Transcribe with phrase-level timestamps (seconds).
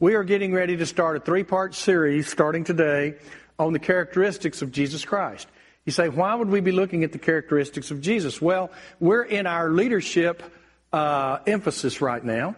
[0.00, 3.16] We are getting ready to start a three part series starting today
[3.58, 5.46] on the characteristics of Jesus Christ.
[5.84, 8.40] You say, why would we be looking at the characteristics of Jesus?
[8.40, 10.42] Well, we're in our leadership
[10.90, 12.56] uh, emphasis right now.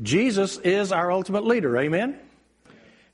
[0.00, 1.76] Jesus is our ultimate leader.
[1.76, 2.18] Amen?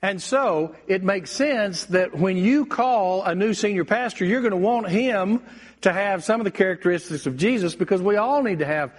[0.01, 4.53] And so it makes sense that when you call a new senior pastor, you're going
[4.53, 5.43] to want him
[5.81, 8.97] to have some of the characteristics of Jesus because we all need to have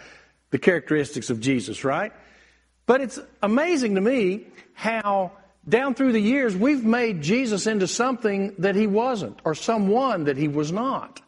[0.49, 2.11] the characteristics of Jesus, right?
[2.85, 5.31] But it's amazing to me how
[5.67, 10.37] down through the years we've made Jesus into something that he wasn't or someone that
[10.37, 11.21] he was not.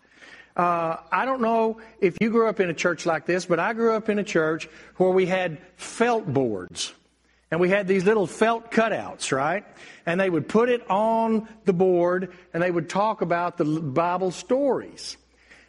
[0.56, 3.74] Uh, I don't know if you grew up in a church like this, but I
[3.74, 6.94] grew up in a church where we had felt boards.
[7.50, 9.64] And we had these little felt cutouts, right?
[10.06, 14.32] And they would put it on the board and they would talk about the Bible
[14.32, 15.16] stories.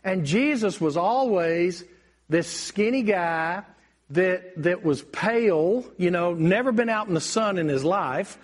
[0.03, 1.85] And Jesus was always
[2.29, 3.63] this skinny guy
[4.11, 8.39] that, that was pale, you know, never been out in the sun in his life,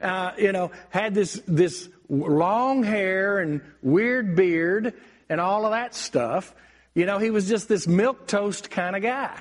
[0.00, 4.94] uh, you know, had this, this long hair and weird beard
[5.28, 6.54] and all of that stuff.
[6.94, 9.38] You know, he was just this milk toast kind of guy.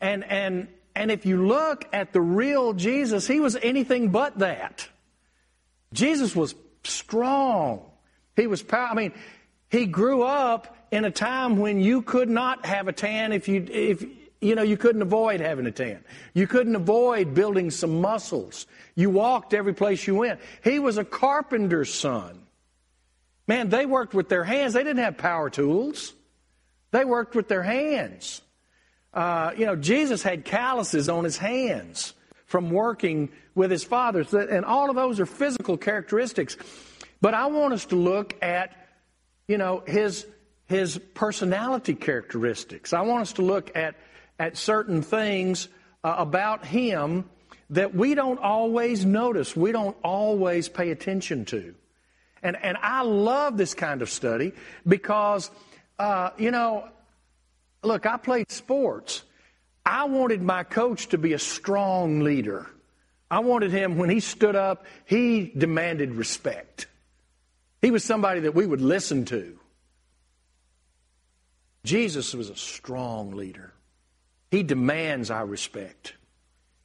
[0.00, 4.88] And, and, and if you look at the real Jesus, he was anything but that.
[5.92, 7.82] Jesus was strong.
[8.34, 8.88] He was power.
[8.90, 9.12] I mean,
[9.70, 13.66] he grew up in a time when you could not have a tan if you
[13.68, 14.04] if
[14.46, 16.04] you know, you couldn't avoid having a tan.
[16.34, 18.66] You couldn't avoid building some muscles.
[18.94, 20.40] You walked every place you went.
[20.62, 22.42] He was a carpenter's son.
[23.48, 24.72] Man, they worked with their hands.
[24.72, 26.12] They didn't have power tools.
[26.90, 28.42] They worked with their hands.
[29.12, 32.14] Uh, you know, Jesus had calluses on his hands
[32.46, 36.56] from working with his fathers, and all of those are physical characteristics.
[37.20, 38.72] But I want us to look at,
[39.48, 40.26] you know, his
[40.66, 42.92] his personality characteristics.
[42.92, 43.94] I want us to look at
[44.38, 45.68] at certain things
[46.04, 47.28] uh, about Him
[47.70, 51.74] that we don't always notice, we don't always pay attention to.
[52.42, 54.52] And, and I love this kind of study
[54.86, 55.50] because,
[55.98, 56.88] uh, you know,
[57.82, 59.22] look, I played sports.
[59.84, 62.66] I wanted my coach to be a strong leader.
[63.30, 66.86] I wanted him, when he stood up, he demanded respect.
[67.82, 69.58] He was somebody that we would listen to.
[71.84, 73.72] Jesus was a strong leader.
[74.56, 76.14] He demands our respect.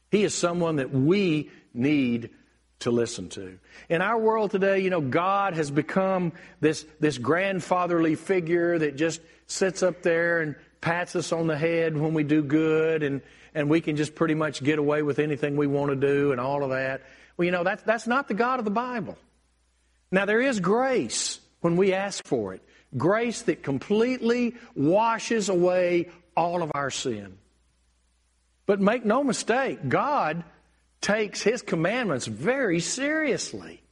[0.10, 2.32] He is someone that we need
[2.80, 3.60] to listen to.
[3.88, 9.22] In our world today, you know, God has become this, this grandfatherly figure that just
[9.48, 13.22] sits up there and pats us on the head when we do good and,
[13.56, 16.42] and we can just pretty much get away with anything we want to do and
[16.42, 17.04] all of that.
[17.38, 19.18] Well, you know, that's, that's not the God of the Bible.
[20.12, 22.62] Now, there is grace when we ask for it.
[22.98, 27.38] Grace that completely washes away all of our sin.
[28.72, 30.46] But make no mistake, God
[31.02, 33.84] takes His commandments very seriously.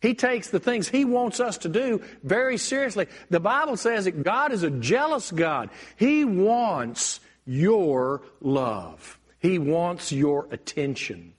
[0.00, 3.08] He takes the things He wants us to do very seriously.
[3.28, 5.70] The Bible says that God is a jealous God.
[5.96, 11.32] He wants your love, He wants your attention.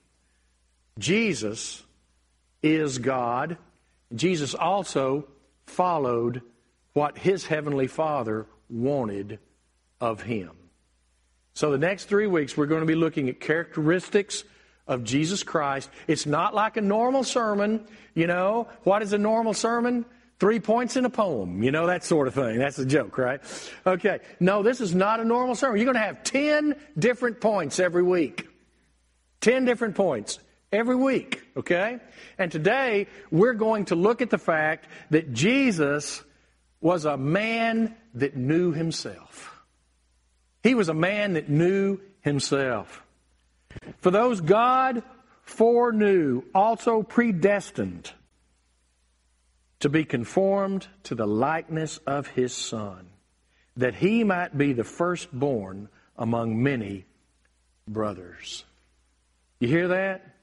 [0.98, 1.82] Jesus
[2.62, 3.56] is God.
[4.14, 5.26] Jesus also
[5.64, 6.42] followed
[6.92, 9.38] what His Heavenly Father wanted
[9.98, 10.57] of Him.
[11.58, 14.44] So, the next three weeks, we're going to be looking at characteristics
[14.86, 15.90] of Jesus Christ.
[16.06, 17.84] It's not like a normal sermon.
[18.14, 20.04] You know, what is a normal sermon?
[20.38, 22.60] Three points in a poem, you know, that sort of thing.
[22.60, 23.40] That's a joke, right?
[23.84, 24.20] Okay.
[24.38, 25.78] No, this is not a normal sermon.
[25.78, 28.46] You're going to have 10 different points every week.
[29.40, 30.38] 10 different points
[30.70, 31.98] every week, okay?
[32.38, 36.22] And today, we're going to look at the fact that Jesus
[36.80, 39.57] was a man that knew himself.
[40.68, 43.02] He was a man that knew himself.
[44.00, 45.02] For those God
[45.40, 48.12] foreknew, also predestined
[49.80, 53.08] to be conformed to the likeness of his Son,
[53.78, 57.06] that he might be the firstborn among many
[57.86, 58.66] brothers.
[59.60, 60.36] You hear that?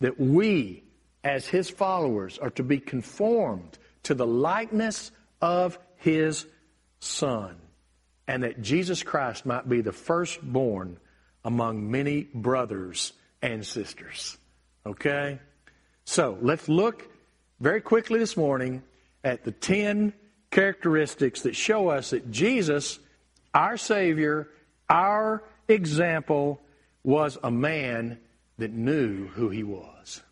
[0.00, 0.82] That we,
[1.22, 6.44] as his followers, are to be conformed to the likeness of his
[6.98, 7.54] Son
[8.28, 10.98] and that Jesus Christ might be the firstborn
[11.44, 14.36] among many brothers and sisters.
[14.84, 15.40] Okay?
[16.04, 17.08] So let's look
[17.58, 18.82] very quickly this morning
[19.24, 20.12] at the 10
[20.50, 22.98] characteristics that show us that Jesus,
[23.54, 24.48] our Savior,
[24.90, 26.60] our example,
[27.02, 28.18] was a man
[28.58, 30.22] that knew who he was.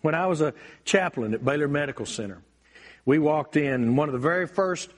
[0.00, 0.54] When I was a
[0.84, 2.42] chaplain at Baylor Medical Center,
[3.04, 4.90] we walked in, and one of the very first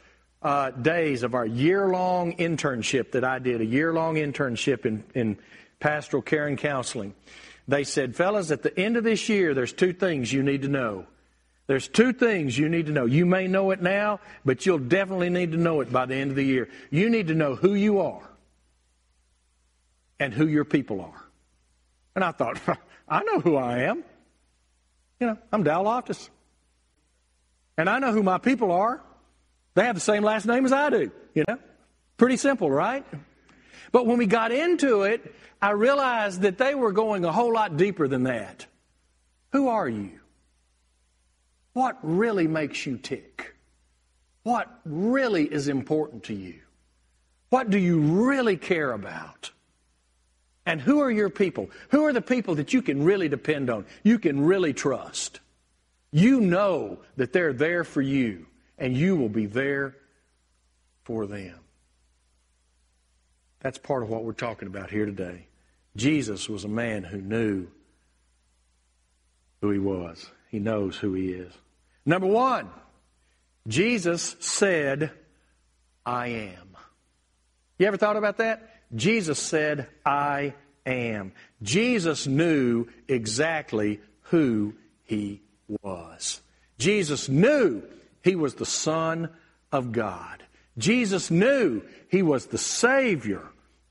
[0.44, 5.02] uh, days of our year long internship that I did, a year long internship in,
[5.14, 5.38] in
[5.80, 7.14] pastoral care and counseling.
[7.66, 10.68] They said, fellas, at the end of this year, there's two things you need to
[10.68, 11.06] know.
[11.66, 13.06] There's two things you need to know.
[13.06, 16.30] You may know it now, but you'll definitely need to know it by the end
[16.30, 16.68] of the year.
[16.90, 18.28] You need to know who you are
[20.20, 21.24] and who your people are.
[22.14, 22.60] And I thought,
[23.08, 24.04] I know who I am.
[25.20, 26.28] You know, I'm Dow Loftus.
[27.78, 29.00] And I know who my people are.
[29.74, 31.58] They have the same last name as I do, you know?
[32.16, 33.04] Pretty simple, right?
[33.92, 37.76] But when we got into it, I realized that they were going a whole lot
[37.76, 38.66] deeper than that.
[39.52, 40.20] Who are you?
[41.72, 43.56] What really makes you tick?
[44.44, 46.60] What really is important to you?
[47.50, 49.50] What do you really care about?
[50.66, 51.70] And who are your people?
[51.90, 53.86] Who are the people that you can really depend on?
[54.02, 55.40] You can really trust.
[56.10, 58.46] You know that they're there for you,
[58.78, 59.96] and you will be there
[61.04, 61.58] for them.
[63.60, 65.46] That's part of what we're talking about here today.
[65.96, 67.66] Jesus was a man who knew
[69.60, 70.30] who he was.
[70.50, 71.52] He knows who he is.
[72.04, 72.68] Number one,
[73.66, 75.10] Jesus said,
[76.04, 76.76] I am.
[77.78, 78.70] You ever thought about that?
[78.94, 80.54] Jesus said, I
[80.84, 81.32] am.
[81.62, 84.74] Jesus knew exactly who
[85.04, 85.40] he
[85.82, 86.42] was.
[86.78, 87.82] Jesus knew
[88.24, 89.28] he was the Son
[89.70, 90.42] of God.
[90.78, 93.42] Jesus knew he was the Savior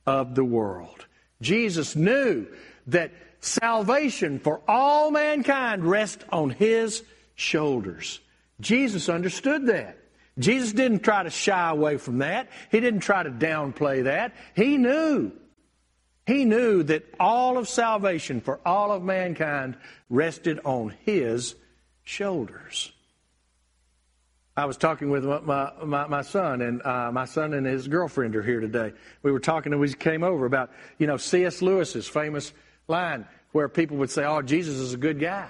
[0.06, 1.06] of the world.
[1.40, 2.48] Jesus knew
[2.88, 7.04] that salvation for all mankind rests on his
[7.36, 8.20] shoulders.
[8.60, 10.00] Jesus understood that.
[10.40, 12.50] Jesus didn't try to shy away from that.
[12.72, 14.34] He didn't try to downplay that.
[14.56, 15.32] He knew.
[16.26, 19.78] He knew that all of salvation for all of mankind
[20.10, 21.56] rested on his
[22.04, 22.92] shoulders.
[24.56, 28.36] I was talking with my, my, my son, and uh, my son and his girlfriend
[28.36, 28.94] are here today.
[29.24, 30.70] We were talking, and we came over about,
[31.00, 31.64] you know, C.S.
[31.64, 32.54] Lewis's famous
[32.88, 35.50] line where people would say, oh, Jesus is a good guy,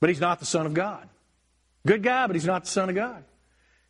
[0.00, 1.08] but he's not the Son of God.
[1.86, 3.24] Good guy, but he's not the Son of God.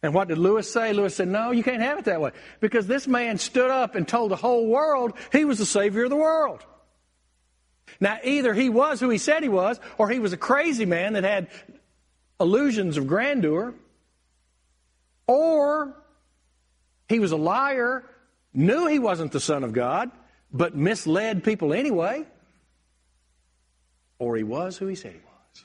[0.03, 0.93] And what did Lewis say?
[0.93, 2.31] Lewis said, No, you can't have it that way.
[2.61, 6.11] Because this man stood up and told the whole world he was the Savior of
[6.11, 6.65] the world.
[7.99, 11.15] Now, either he was who he said he was, or he was a crazy man
[11.15, 11.49] that had
[12.39, 13.75] illusions of grandeur,
[15.27, 15.95] or
[17.09, 18.05] he was a liar,
[18.53, 20.11] knew he wasn't the Son of God,
[20.53, 22.25] but misled people anyway,
[24.19, 25.65] or he was who he said he was.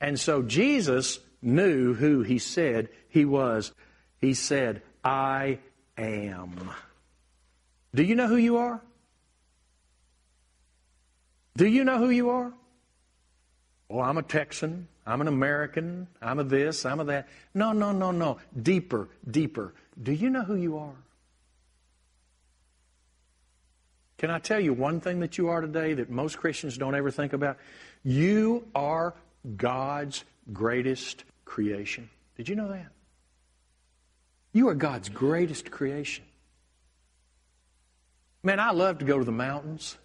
[0.00, 3.72] And so Jesus knew who he said he was.
[4.20, 5.58] He said, I
[5.96, 6.70] am.
[7.94, 8.82] Do you know who you are?
[11.56, 12.52] Do you know who you are?
[13.88, 14.88] Oh, I'm a Texan.
[15.06, 16.08] I'm an American.
[16.20, 16.84] I'm a this.
[16.84, 17.28] I'm a that.
[17.54, 18.38] No, no, no, no.
[18.60, 19.74] Deeper, deeper.
[20.02, 20.96] Do you know who you are?
[24.18, 27.10] Can I tell you one thing that you are today that most Christians don't ever
[27.10, 27.58] think about?
[28.02, 29.14] You are
[29.56, 32.08] God's greatest creation.
[32.36, 32.88] Did you know that?
[34.52, 36.24] You are God's greatest creation.
[38.42, 39.98] Man, I love to go to the mountains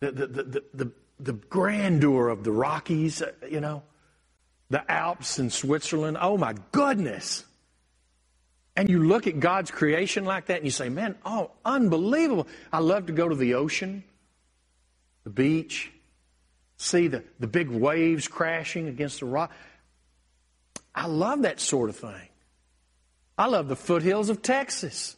[0.00, 3.82] the, the, the, the, the grandeur of the Rockies, uh, you know,
[4.70, 6.18] the Alps in Switzerland.
[6.20, 7.44] Oh my goodness.
[8.74, 12.46] And you look at God's creation like that and you say, man, oh, unbelievable.
[12.72, 14.04] I love to go to the ocean,
[15.24, 15.90] the beach,
[16.76, 19.50] see the, the big waves crashing against the rock.
[20.94, 22.28] I love that sort of thing.
[23.38, 25.16] I love the foothills of Texas,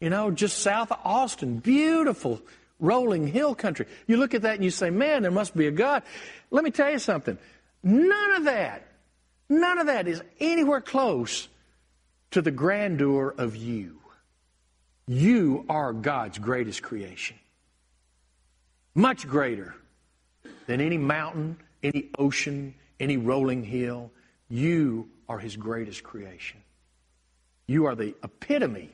[0.00, 1.58] you know, just south of Austin.
[1.58, 2.40] Beautiful
[2.80, 3.86] rolling hill country.
[4.06, 6.02] You look at that and you say, man, there must be a God.
[6.50, 7.38] Let me tell you something.
[7.82, 8.86] None of that,
[9.48, 11.48] none of that is anywhere close
[12.32, 13.98] to the grandeur of you.
[15.06, 17.38] You are God's greatest creation.
[18.94, 19.74] Much greater
[20.66, 24.10] than any mountain, any ocean, any rolling hill.
[24.48, 26.60] You are His greatest creation.
[27.66, 28.90] You are the epitome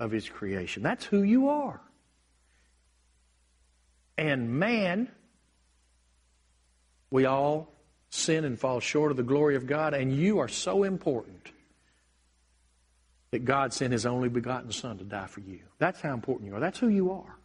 [0.00, 0.82] of His creation.
[0.82, 1.80] That's who you are
[4.16, 5.08] and man,
[7.10, 7.72] we all
[8.10, 11.50] sin and fall short of the glory of God, and you are so important
[13.32, 15.60] that God sent His only begotten Son to die for you.
[15.78, 16.60] That's how important you are.
[16.60, 17.36] That's who you are.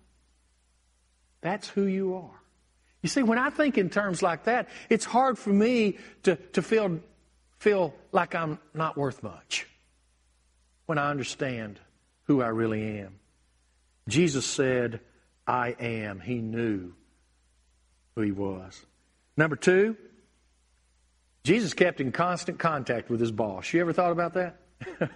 [1.41, 2.39] That's who you are.
[3.01, 6.61] You see, when I think in terms like that, it's hard for me to, to
[6.61, 6.99] feel,
[7.57, 9.65] feel like I'm not worth much
[10.85, 11.79] when I understand
[12.23, 13.19] who I really am.
[14.07, 14.99] Jesus said,
[15.49, 16.19] I am.
[16.19, 16.93] He knew
[18.13, 18.85] who he was.
[19.35, 19.97] Number two,
[21.43, 23.73] Jesus kept in constant contact with his boss.
[23.73, 24.57] You ever thought about that?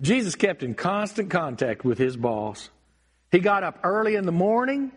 [0.00, 2.70] Jesus kept in constant contact with his boss.
[3.32, 4.92] He got up early in the morning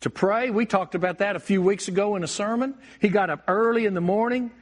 [0.00, 0.48] to pray.
[0.48, 2.74] We talked about that a few weeks ago in a sermon.
[2.98, 4.52] He got up early in the morning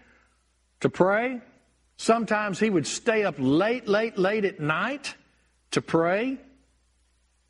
[0.80, 1.40] to pray.
[1.99, 5.14] Sometimes he would stay up late, late, late at night
[5.70, 6.38] to pray.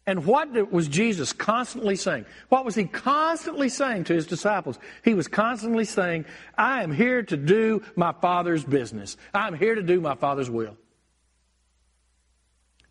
[0.06, 2.24] And what was Jesus constantly saying?
[2.48, 4.78] What was he constantly saying to his disciples?
[5.04, 6.24] He was constantly saying,
[6.56, 9.16] I am here to do my Father's business.
[9.34, 10.76] I'm here to do my Father's will.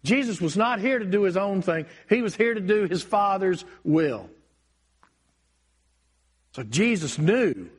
[0.04, 1.88] Jesus was not here to do his own thing.
[2.08, 4.30] He was here to do his Father's will.
[6.54, 7.70] So Jesus knew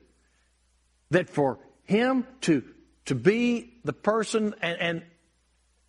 [1.10, 2.62] that for him to,
[3.06, 5.02] to be the person and, and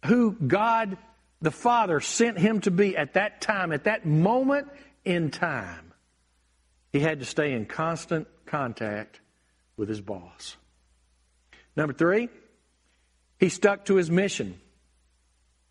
[0.06, 0.98] who God
[1.42, 4.68] the Father sent him to be at that time, at that moment
[5.04, 5.94] in time,
[6.92, 9.20] he had to stay in constant contact
[9.78, 10.58] with his boss.
[11.76, 12.30] Number three,
[13.40, 14.60] he stuck to his mission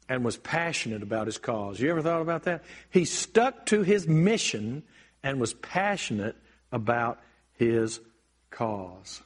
[0.09, 1.79] and was passionate about his cause.
[1.79, 2.65] You ever thought about that?
[2.91, 4.83] He stuck to his mission
[5.23, 6.37] and was passionate
[6.73, 7.21] about
[7.53, 8.01] his
[8.51, 9.23] cause.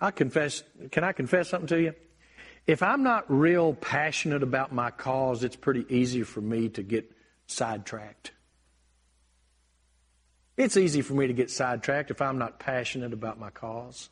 [0.00, 1.94] I confess, can I confess something to you?
[2.66, 7.10] If I'm not real passionate about my cause, it's pretty easy for me to get
[7.46, 8.32] sidetracked.
[10.56, 14.10] It's easy for me to get sidetracked if I'm not passionate about my cause.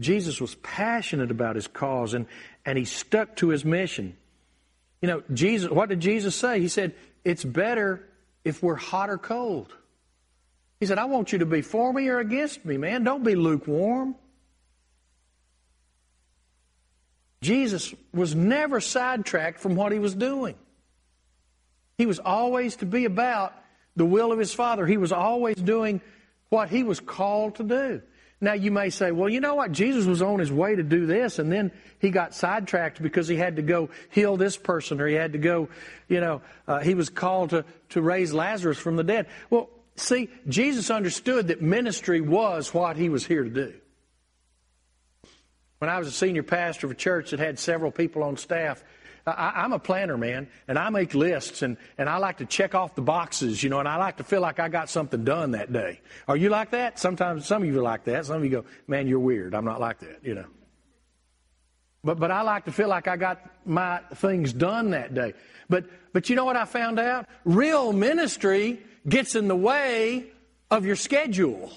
[0.00, 2.26] Jesus was passionate about his cause and,
[2.64, 4.16] and he stuck to his mission.
[5.02, 6.60] You know, Jesus, what did Jesus say?
[6.60, 6.94] He said,
[7.24, 8.06] It's better
[8.44, 9.74] if we're hot or cold.
[10.80, 13.04] He said, I want you to be for me or against me, man.
[13.04, 14.14] Don't be lukewarm.
[17.40, 20.56] Jesus was never sidetracked from what he was doing.
[21.98, 23.54] He was always to be about
[23.94, 24.86] the will of his Father.
[24.86, 26.00] He was always doing
[26.48, 28.02] what he was called to do.
[28.38, 29.72] Now you may say, well, you know what?
[29.72, 33.36] Jesus was on his way to do this and then he got sidetracked because he
[33.36, 35.70] had to go heal this person or he had to go,
[36.06, 39.26] you know, uh, he was called to, to raise Lazarus from the dead.
[39.48, 43.74] Well, see, Jesus understood that ministry was what he was here to do.
[45.78, 48.82] When I was a senior pastor of a church that had several people on staff,
[49.26, 52.76] I, am a planner, man, and I make lists and, and I like to check
[52.76, 55.50] off the boxes, you know, and I like to feel like I got something done
[55.50, 56.00] that day.
[56.28, 57.00] Are you like that?
[57.00, 58.26] Sometimes some of you are like that.
[58.26, 59.54] Some of you go, man, you're weird.
[59.54, 60.46] I'm not like that, you know.
[62.04, 65.34] But, but I like to feel like I got my things done that day.
[65.68, 67.26] But, but you know what I found out?
[67.44, 70.26] Real ministry gets in the way
[70.70, 71.72] of your schedule.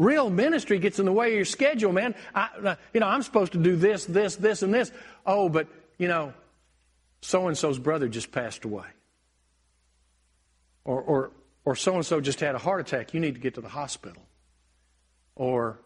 [0.00, 2.14] Real ministry gets in the way of your schedule, man.
[2.34, 4.90] I, uh, you know, I'm supposed to do this, this, this, and this.
[5.26, 6.32] Oh, but, you know,
[7.20, 8.86] so and so's brother just passed away.
[10.86, 11.30] Or, or,
[11.66, 13.12] or so and so just had a heart attack.
[13.12, 14.22] You need to get to the hospital.
[15.36, 15.78] Or,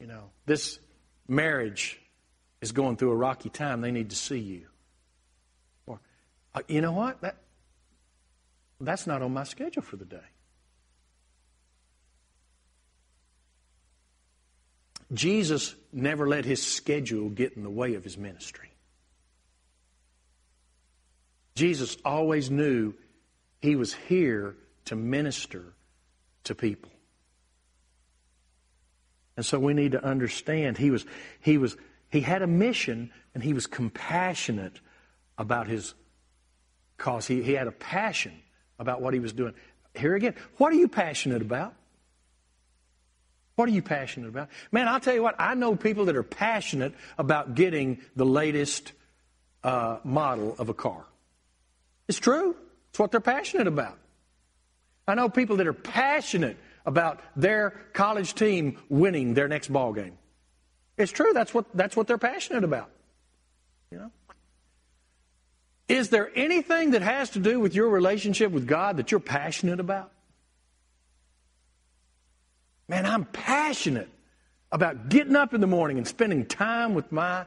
[0.00, 0.78] you know, this
[1.28, 2.00] marriage
[2.62, 3.82] is going through a rocky time.
[3.82, 4.66] They need to see you.
[5.84, 6.00] Or,
[6.54, 7.20] uh, you know what?
[7.20, 7.36] That,
[8.80, 10.24] that's not on my schedule for the day.
[15.12, 18.70] Jesus never let his schedule get in the way of his ministry.
[21.54, 22.94] Jesus always knew
[23.60, 25.72] he was here to minister
[26.44, 26.90] to people.
[29.36, 31.06] And so we need to understand he was
[31.40, 31.76] he was
[32.10, 34.80] he had a mission and he was compassionate
[35.36, 35.94] about his
[36.96, 37.26] cause.
[37.26, 38.32] He, he had a passion
[38.78, 39.54] about what he was doing.
[39.94, 41.74] Here again, what are you passionate about?
[43.58, 44.50] What are you passionate about?
[44.70, 48.92] Man, I'll tell you what, I know people that are passionate about getting the latest
[49.64, 51.04] uh, model of a car.
[52.06, 52.54] It's true.
[52.90, 53.98] It's what they're passionate about.
[55.08, 60.16] I know people that are passionate about their college team winning their next ball game.
[60.96, 61.32] It's true.
[61.32, 62.90] That's what, that's what they're passionate about.
[63.90, 64.10] You know?
[65.88, 69.80] Is there anything that has to do with your relationship with God that you're passionate
[69.80, 70.12] about?
[72.88, 74.08] Man, I'm passionate
[74.72, 77.46] about getting up in the morning and spending time with my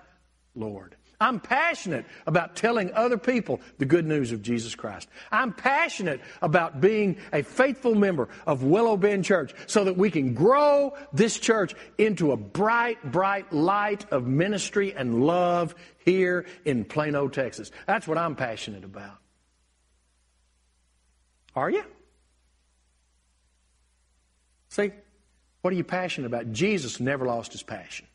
[0.55, 0.95] Lord.
[1.19, 5.07] I'm passionate about telling other people the good news of Jesus Christ.
[5.31, 10.33] I'm passionate about being a faithful member of Willow Bend Church so that we can
[10.33, 17.27] grow this church into a bright, bright light of ministry and love here in Plano,
[17.27, 17.69] Texas.
[17.85, 19.17] That's what I'm passionate about.
[21.55, 21.83] Are you?
[24.69, 24.91] See,
[25.61, 26.51] what are you passionate about?
[26.51, 28.07] Jesus never lost his passion.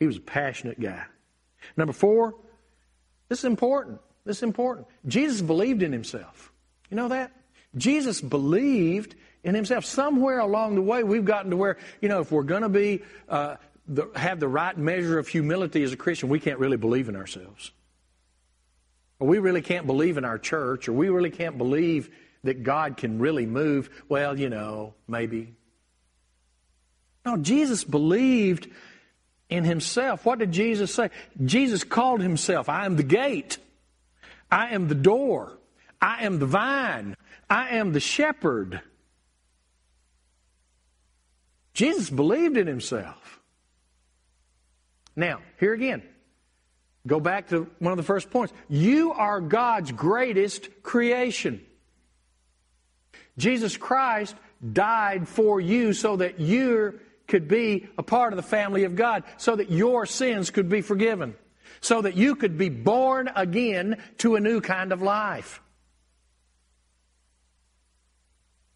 [0.00, 1.04] He was a passionate guy.
[1.76, 2.34] Number four,
[3.28, 4.00] this is important.
[4.24, 4.86] This is important.
[5.06, 6.52] Jesus believed in himself.
[6.90, 7.32] You know that?
[7.76, 9.84] Jesus believed in himself.
[9.84, 13.02] Somewhere along the way, we've gotten to where, you know, if we're going to be,
[13.28, 17.08] uh, the, have the right measure of humility as a Christian, we can't really believe
[17.08, 17.72] in ourselves.
[19.18, 22.10] or we really can't believe in our church, or we really can't believe
[22.42, 25.54] that God can really move, well, you know, maybe.
[27.24, 28.68] No, Jesus believed
[29.48, 30.24] in himself.
[30.24, 31.10] What did Jesus say?
[31.44, 33.58] Jesus called himself, I am the gate.
[34.50, 35.58] I am the door.
[36.00, 37.16] I am the vine.
[37.48, 38.80] I am the shepherd.
[41.72, 43.40] Jesus believed in himself.
[45.16, 46.02] Now, here again,
[47.06, 48.52] go back to one of the first points.
[48.68, 51.64] You are God's greatest creation.
[53.38, 54.36] Jesus Christ
[54.72, 59.24] died for you so that you could be a part of the family of God,
[59.36, 61.34] so that your sins could be forgiven,
[61.80, 65.60] so that you could be born again to a new kind of life.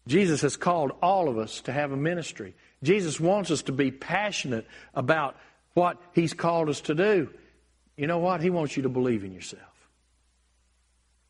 [0.07, 2.55] Jesus has called all of us to have a ministry.
[2.81, 4.65] Jesus wants us to be passionate
[4.95, 5.35] about
[5.75, 7.29] what He's called us to do.
[7.95, 8.41] You know what?
[8.41, 9.63] He wants you to believe in yourself.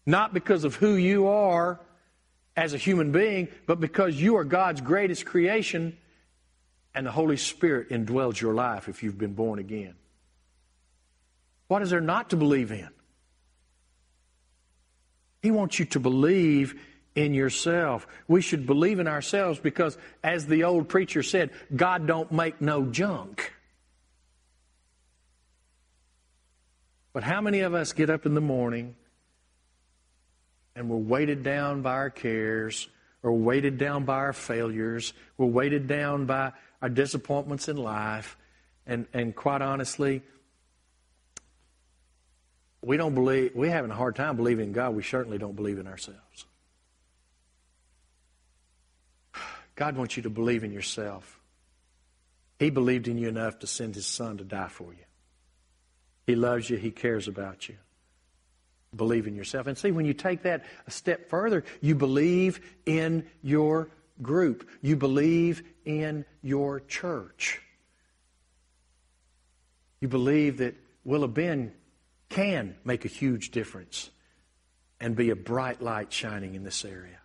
[0.05, 1.79] Not because of who you are
[2.55, 5.97] as a human being, but because you are God's greatest creation
[6.93, 9.96] and the Holy Spirit indwells your life if you've been born again.
[11.67, 12.89] What is there not to believe in?
[15.41, 16.79] He wants you to believe
[17.15, 18.08] in yourself.
[18.27, 22.86] We should believe in ourselves because, as the old preacher said, God don't make no
[22.86, 23.53] junk.
[27.13, 28.96] But how many of us get up in the morning
[30.75, 32.88] and we're weighted down by our cares,
[33.22, 38.38] or weighted down by our failures, we're weighted down by our disappointments in life,
[38.86, 40.21] and, and quite honestly,
[42.81, 44.95] we don't believe, we're having a hard time believing in God.
[44.95, 46.45] We certainly don't believe in ourselves.
[49.75, 51.39] God wants you to believe in yourself.
[52.57, 55.05] He believed in you enough to send His Son to die for you.
[56.27, 57.75] He loves you, He cares about you.
[58.95, 59.67] Believe in yourself.
[59.67, 63.89] And see, when you take that a step further, you believe in your
[64.21, 67.62] group, you believe in your church.
[70.01, 71.73] You believe that Willow Bend
[72.29, 74.10] can make a huge difference
[74.99, 77.17] and be a bright light shining in this area.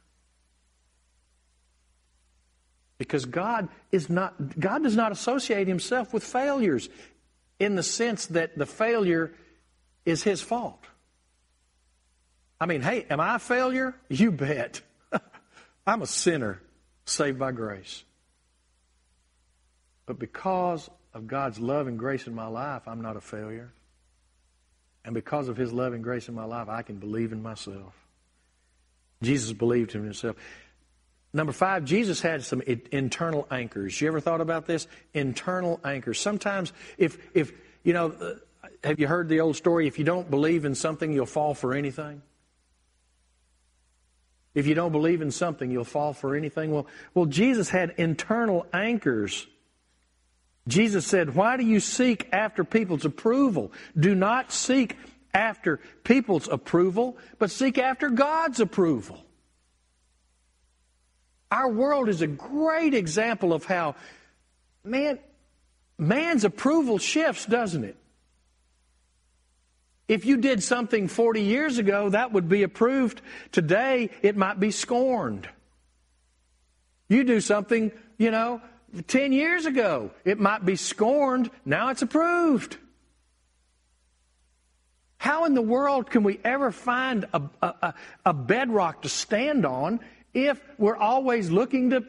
[2.96, 6.88] Because God is not God does not associate himself with failures
[7.58, 9.32] in the sense that the failure
[10.04, 10.84] is his fault.
[12.60, 13.94] I mean, hey, am I a failure?
[14.08, 14.80] You bet.
[15.86, 16.60] I'm a sinner
[17.04, 18.04] saved by grace.
[20.06, 23.72] But because of God's love and grace in my life, I'm not a failure.
[25.04, 27.94] And because of His love and grace in my life, I can believe in myself.
[29.22, 30.36] Jesus believed in himself.
[31.32, 34.00] Number five, Jesus had some internal anchors.
[34.00, 34.86] You ever thought about this?
[35.12, 36.20] Internal anchors.
[36.20, 39.88] Sometimes, if, if you know, uh, have you heard the old story?
[39.88, 42.22] If you don't believe in something, you'll fall for anything.
[44.54, 46.70] If you don't believe in something, you'll fall for anything.
[46.70, 49.46] Well, well, Jesus had internal anchors.
[50.68, 53.72] Jesus said, Why do you seek after people's approval?
[53.98, 54.96] Do not seek
[55.34, 59.24] after people's approval, but seek after God's approval.
[61.50, 63.96] Our world is a great example of how,
[64.84, 65.18] man,
[65.98, 67.96] man's approval shifts, doesn't it?
[70.06, 73.22] If you did something 40 years ago, that would be approved.
[73.52, 75.48] Today, it might be scorned.
[77.08, 78.60] You do something, you know,
[79.06, 81.50] 10 years ago, it might be scorned.
[81.64, 82.76] Now it's approved.
[85.16, 87.94] How in the world can we ever find a, a,
[88.26, 90.00] a bedrock to stand on
[90.34, 92.04] if we're always looking to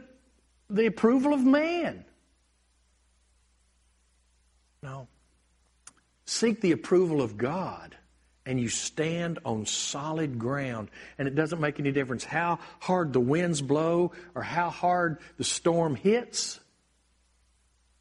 [0.70, 2.04] the approval of man.
[4.82, 5.08] No.
[6.26, 7.96] Seek the approval of God
[8.46, 10.90] and you stand on solid ground.
[11.18, 15.44] And it doesn't make any difference how hard the winds blow or how hard the
[15.44, 16.60] storm hits.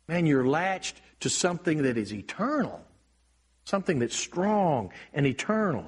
[0.07, 2.85] Man, you're latched to something that is eternal,
[3.65, 5.87] something that's strong and eternal.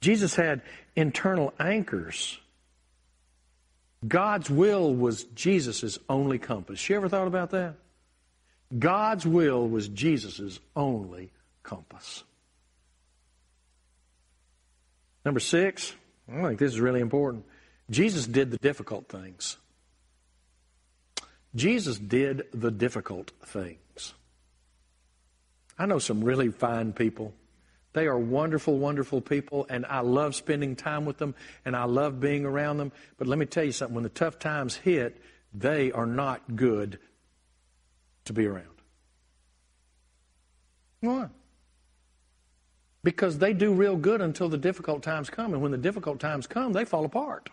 [0.00, 0.62] Jesus had
[0.94, 2.38] internal anchors.
[4.06, 6.88] God's will was Jesus' only compass.
[6.88, 7.74] You ever thought about that?
[8.76, 11.30] God's will was Jesus' only
[11.62, 12.24] compass.
[15.24, 15.94] Number six,
[16.32, 17.44] I think this is really important.
[17.90, 19.56] Jesus did the difficult things.
[21.54, 24.14] Jesus did the difficult things.
[25.78, 27.32] I know some really fine people
[27.96, 32.20] they are wonderful, wonderful people, and I love spending time with them, and I love
[32.20, 32.92] being around them.
[33.16, 35.18] But let me tell you something when the tough times hit,
[35.54, 36.98] they are not good
[38.26, 38.66] to be around.
[41.00, 41.28] Why?
[43.02, 45.52] Because they do real good until the difficult times come.
[45.52, 47.48] And when the difficult times come, they fall apart.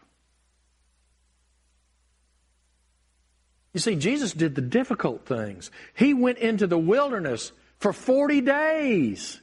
[3.73, 5.71] You see, Jesus did the difficult things.
[5.95, 9.41] He went into the wilderness for 40 days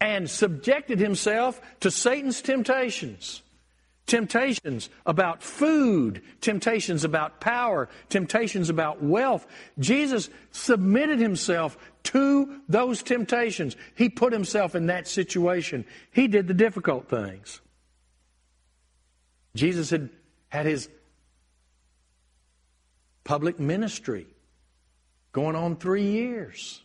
[0.00, 3.42] and subjected himself to Satan's temptations.
[4.10, 9.46] Temptations about food, temptations about power, temptations about wealth.
[9.78, 13.76] Jesus submitted himself to those temptations.
[13.94, 15.84] He put himself in that situation.
[16.10, 17.60] He did the difficult things.
[19.54, 20.10] Jesus had
[20.48, 20.88] had his
[23.22, 24.26] public ministry
[25.30, 26.82] going on three years.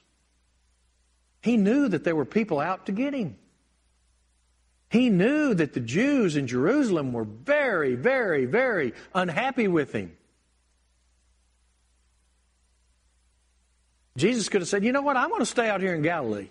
[1.42, 3.36] He knew that there were people out to get him.
[4.90, 10.16] He knew that the Jews in Jerusalem were very, very, very unhappy with him.
[14.18, 15.18] Jesus could have said, You know what?
[15.18, 16.50] I'm going to stay out here in Galilee.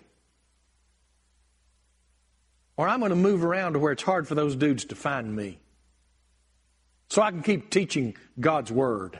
[2.77, 5.33] Or I'm going to move around to where it's hard for those dudes to find
[5.33, 5.59] me.
[7.09, 9.19] So I can keep teaching God's Word.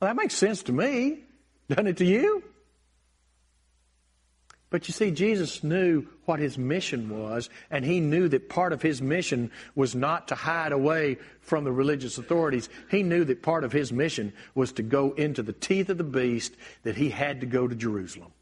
[0.00, 1.20] Well, that makes sense to me.
[1.68, 2.42] Doesn't it to you?
[4.68, 8.82] But you see, Jesus knew what his mission was, and he knew that part of
[8.82, 12.68] his mission was not to hide away from the religious authorities.
[12.90, 16.04] He knew that part of his mission was to go into the teeth of the
[16.04, 18.32] beast, that he had to go to Jerusalem.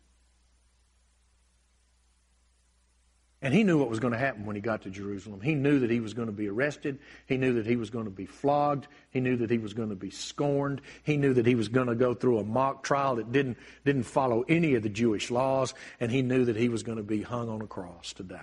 [3.45, 5.43] And he knew what was going to happen when he got to Jerusalem.
[5.43, 6.99] He knew that he was going to be arrested.
[7.27, 8.89] He knew that he was going to be flogged.
[9.11, 10.81] He knew that he was going to be scorned.
[11.03, 14.05] He knew that he was going to go through a mock trial that didn't, didn't
[14.05, 15.75] follow any of the Jewish laws.
[16.01, 18.41] And he knew that he was going to be hung on a cross to die.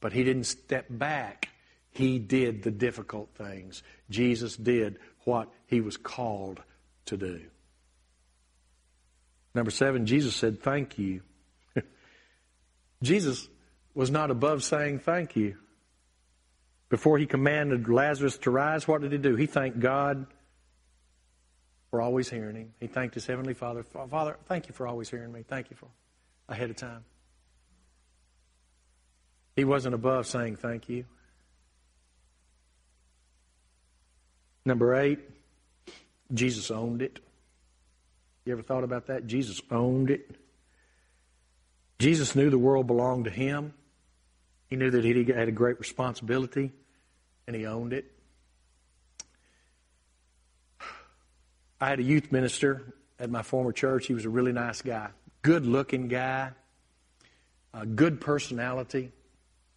[0.00, 1.48] But he didn't step back.
[1.92, 3.82] He did the difficult things.
[4.10, 6.60] Jesus did what he was called
[7.06, 7.40] to do.
[9.54, 11.22] Number seven, Jesus said, Thank you.
[13.02, 13.48] Jesus
[13.94, 15.56] was not above saying thank you.
[16.88, 19.36] Before he commanded Lazarus to rise, what did he do?
[19.36, 20.26] He thanked God
[21.90, 22.72] for always hearing him.
[22.80, 23.82] He thanked his heavenly Father.
[23.82, 25.42] Father, thank you for always hearing me.
[25.46, 25.88] Thank you for
[26.48, 27.04] ahead of time.
[29.54, 31.04] He wasn't above saying thank you.
[34.64, 35.20] Number eight,
[36.32, 37.20] Jesus owned it.
[38.44, 39.26] You ever thought about that?
[39.26, 40.30] Jesus owned it.
[41.98, 43.74] Jesus knew the world belonged to him.
[44.68, 46.72] He knew that he had a great responsibility,
[47.46, 48.04] and he owned it.
[51.80, 54.06] I had a youth minister at my former church.
[54.06, 55.08] He was a really nice guy,
[55.42, 56.50] good looking guy,
[57.72, 59.12] a good personality.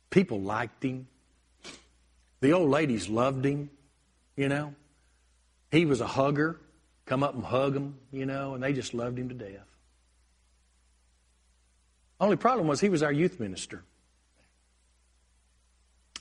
[0.10, 1.08] People liked him.
[2.42, 3.70] The old ladies loved him,
[4.36, 4.74] you know.
[5.72, 6.60] He was a hugger,
[7.06, 9.71] come up and hug them, you know, and they just loved him to death.
[12.22, 13.84] Only problem was he was our youth minister.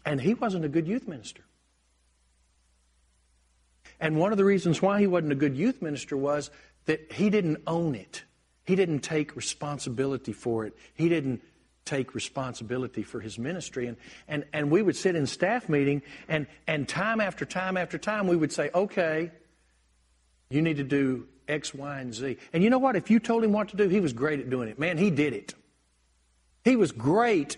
[0.06, 1.44] And he wasn't a good youth minister.
[4.00, 6.50] And one of the reasons why he wasn't a good youth minister was
[6.86, 8.24] that he didn't own it.
[8.64, 10.74] He didn't take responsibility for it.
[10.94, 11.42] He didn't
[11.84, 13.86] take responsibility for his ministry.
[13.86, 17.98] And, and, and we would sit in staff meeting, and, and time after time after
[17.98, 19.32] time, we would say, okay,
[20.48, 22.38] you need to do X, Y, and Z.
[22.54, 22.96] And you know what?
[22.96, 24.78] If you told him what to do, he was great at doing it.
[24.78, 25.54] Man, he did it.
[26.64, 27.56] He was great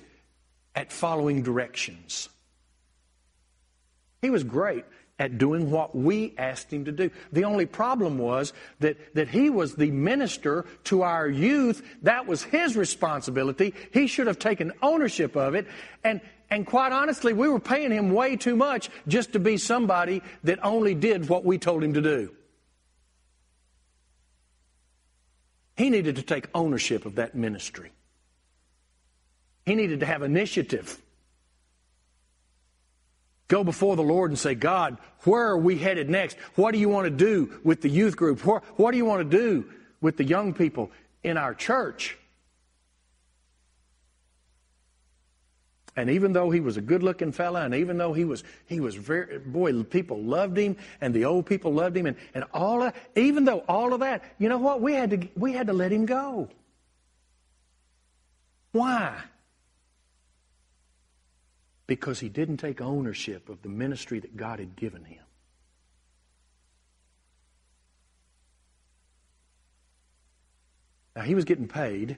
[0.74, 2.28] at following directions.
[4.20, 4.84] He was great
[5.18, 7.10] at doing what we asked him to do.
[7.32, 11.82] The only problem was that, that he was the minister to our youth.
[12.02, 13.74] That was his responsibility.
[13.92, 15.66] He should have taken ownership of it.
[16.02, 20.22] And, and quite honestly, we were paying him way too much just to be somebody
[20.44, 22.34] that only did what we told him to do.
[25.76, 27.92] He needed to take ownership of that ministry.
[29.64, 31.00] He needed to have initiative.
[33.48, 36.38] Go before the Lord and say, God, where are we headed next?
[36.54, 38.40] What do you want to do with the youth group?
[38.40, 39.66] What, do you want to do
[40.00, 40.90] with the young people
[41.22, 42.16] in our church?
[45.94, 48.80] And even though he was a good looking fella, and even though he was, he
[48.80, 52.82] was very, boy, people loved him, and the old people loved him, and, and all
[52.82, 54.80] of, even though all of that, you know what?
[54.80, 56.48] We had to, we had to let him go.
[58.72, 59.14] Why?
[61.92, 65.22] Because he didn't take ownership of the ministry that God had given him.
[71.14, 72.16] Now, he was getting paid.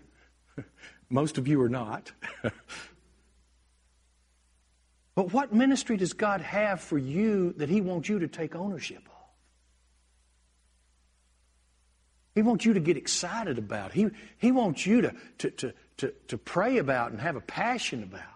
[1.11, 2.13] Most of you are not.
[5.17, 9.03] but what ministry does God have for you that he wants you to take ownership
[9.05, 9.13] of?
[12.37, 13.91] He wants you to get excited about.
[13.93, 14.07] He,
[14.39, 18.34] he wants you to, to, to, to, to pray about and have a passion about.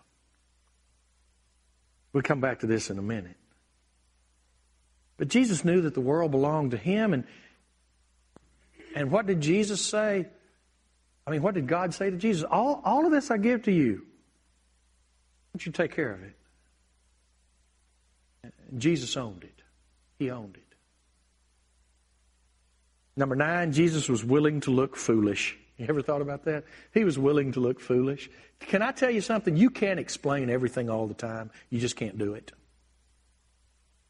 [2.13, 3.37] We'll come back to this in a minute.
[5.17, 7.25] But Jesus knew that the world belonged to him, and,
[8.95, 10.27] and what did Jesus say?
[11.27, 12.45] I mean, what did God say to Jesus?
[12.45, 13.97] All, all of this I give to you.
[13.97, 16.37] Why don't you take care of it?
[18.71, 19.63] And Jesus owned it.
[20.19, 20.63] He owned it.
[23.17, 25.59] Number nine, Jesus was willing to look foolish.
[25.87, 26.65] You ever thought about that?
[26.93, 28.29] He was willing to look foolish.
[28.59, 29.57] Can I tell you something?
[29.57, 31.53] You can't explain everything all the time.
[31.71, 32.51] You just can't do it.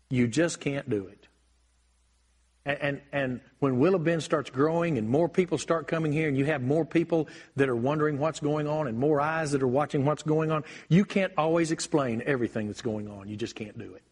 [0.09, 1.29] You just can't do it.
[2.65, 6.39] And, and, and when Willow Bend starts growing and more people start coming here and
[6.39, 9.69] you have more people that are wondering what's going on and more eyes that are
[9.69, 13.29] watching what's going on, you can't always explain everything that's going on.
[13.29, 14.03] You just can't do it.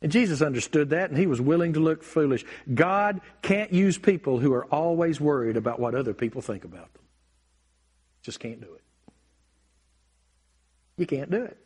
[0.00, 2.44] And Jesus understood that and he was willing to look foolish.
[2.72, 7.02] God can't use people who are always worried about what other people think about them.
[8.22, 8.82] Just can't do it.
[10.96, 11.56] You can't do it.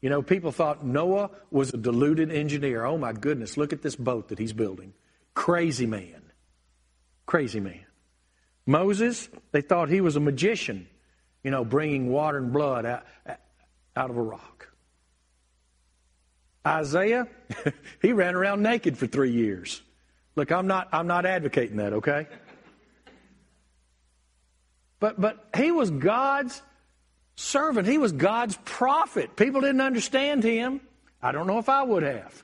[0.00, 2.84] You know, people thought Noah was a deluded engineer.
[2.84, 4.92] Oh my goodness, look at this boat that he's building.
[5.34, 6.22] Crazy man.
[7.24, 7.84] Crazy man.
[8.66, 10.88] Moses, they thought he was a magician,
[11.42, 13.04] you know, bringing water and blood out,
[13.96, 14.68] out of a rock.
[16.66, 17.28] Isaiah,
[18.02, 19.80] he ran around naked for three years.
[20.34, 22.26] Look, I'm not, I'm not advocating that, okay?
[24.98, 26.60] But, but he was God's
[27.36, 27.86] servant.
[27.86, 29.36] He was God's prophet.
[29.36, 30.80] People didn't understand him.
[31.22, 32.42] I don't know if I would have.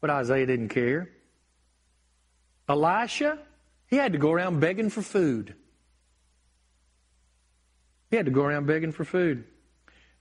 [0.00, 1.10] But Isaiah didn't care.
[2.68, 3.38] Elisha,
[3.88, 5.54] he had to go around begging for food.
[8.10, 9.44] He had to go around begging for food.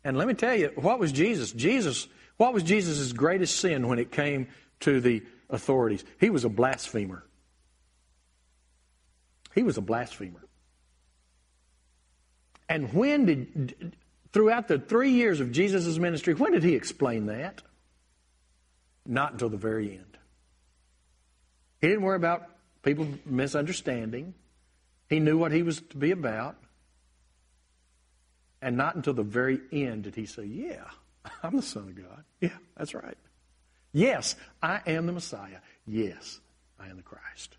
[0.03, 1.51] And let me tell you, what was Jesus?
[1.51, 4.47] Jesus, what was Jesus' greatest sin when it came
[4.81, 6.03] to the authorities?
[6.19, 7.23] He was a blasphemer.
[9.53, 10.43] He was a blasphemer.
[12.67, 13.95] And when did,
[14.31, 17.61] throughout the three years of Jesus' ministry, when did he explain that?
[19.05, 20.17] Not until the very end.
[21.81, 22.47] He didn't worry about
[22.81, 24.33] people misunderstanding.
[25.09, 26.55] He knew what he was to be about.
[28.61, 30.83] And not until the very end did he say, Yeah,
[31.43, 32.23] I'm the Son of God.
[32.39, 33.17] Yeah, that's right.
[33.93, 35.57] Yes, I am the Messiah.
[35.85, 36.39] Yes,
[36.79, 37.57] I am the Christ.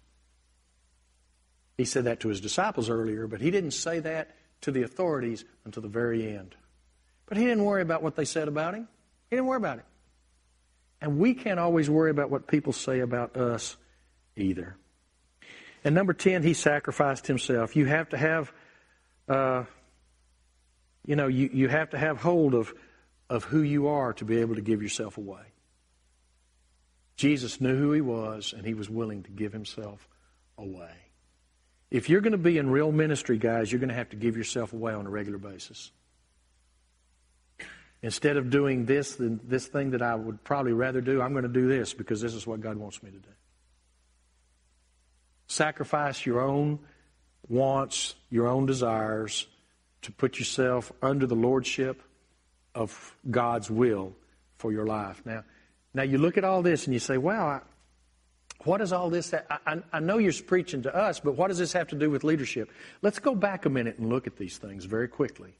[1.76, 5.44] He said that to his disciples earlier, but he didn't say that to the authorities
[5.64, 6.54] until the very end.
[7.26, 8.88] But he didn't worry about what they said about him.
[9.30, 9.84] He didn't worry about it.
[11.00, 13.76] And we can't always worry about what people say about us
[14.36, 14.76] either.
[15.84, 17.74] And number 10, he sacrificed himself.
[17.74, 18.52] You have to have.
[19.28, 19.64] Uh,
[21.04, 22.72] you know, you, you have to have hold of,
[23.28, 25.42] of who you are to be able to give yourself away.
[27.16, 30.08] Jesus knew who he was, and he was willing to give himself
[30.58, 30.94] away.
[31.90, 34.36] If you're going to be in real ministry, guys, you're going to have to give
[34.36, 35.90] yourself away on a regular basis.
[38.00, 41.48] Instead of doing this, this thing that I would probably rather do, I'm going to
[41.48, 43.28] do this because this is what God wants me to do.
[45.46, 46.80] Sacrifice your own
[47.48, 49.46] wants, your own desires,
[50.02, 52.02] to put yourself under the lordship
[52.74, 54.14] of God's will
[54.56, 55.22] for your life.
[55.24, 55.44] Now,
[55.94, 57.60] now you look at all this and you say, "Wow, I,
[58.64, 59.34] what does all this?
[59.34, 62.24] I, I know you're preaching to us, but what does this have to do with
[62.24, 62.70] leadership?"
[63.02, 65.54] Let's go back a minute and look at these things very quickly,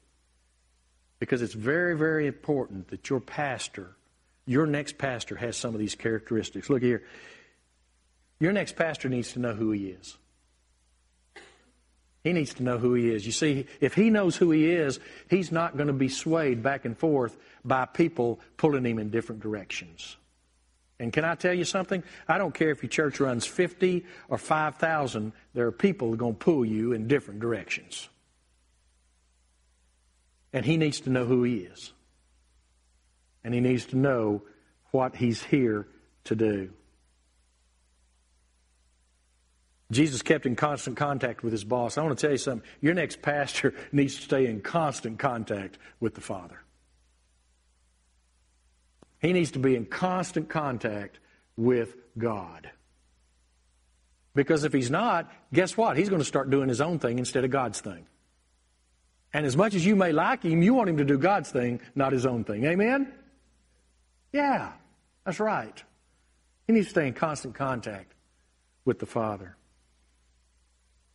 [1.19, 3.97] because it's very, very important that your pastor,
[4.47, 6.71] your next pastor, has some of these characteristics.
[6.71, 7.03] Look here.
[8.41, 10.17] Your next pastor needs to know who he is.
[12.25, 13.27] He needs to know who he is.
[13.27, 16.85] You see, if he knows who he is, he's not going to be swayed back
[16.85, 20.17] and forth by people pulling him in different directions.
[21.01, 22.05] And can I tell you something?
[22.29, 26.19] I don't care if your church runs 50 or 5,000, there are people that are
[26.19, 28.09] going to pull you in different directions.
[30.53, 31.93] And he needs to know who he is.
[33.43, 34.43] And he needs to know
[34.93, 35.89] what he's here
[36.25, 36.71] to do.
[39.93, 41.99] Jesus kept in constant contact with his boss.
[41.99, 42.67] I want to tell you something.
[42.81, 46.59] Your next pastor needs to stay in constant contact with the Father.
[49.21, 51.21] He needs to be in constant contact
[51.57, 52.71] with God.
[54.35, 55.99] Because if he's not, guess what?
[55.99, 58.07] He's going to start doing his own thing instead of God's thing.
[59.35, 61.81] And as much as you may like him, you want him to do God's thing,
[61.95, 62.65] not his own thing.
[62.65, 63.13] Amen?
[64.33, 64.73] Yeah,
[65.25, 65.83] that's right.
[66.67, 68.15] He needs to stay in constant contact
[68.87, 69.57] with the Father.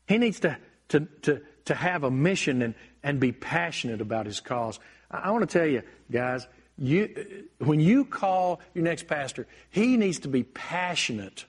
[0.08, 0.58] He needs to,
[0.90, 4.80] to, to, to have a mission and, and be passionate about his cause.
[5.12, 9.98] I, I want to tell you, guys, you, when you call your next pastor, he
[9.98, 11.46] needs to be passionate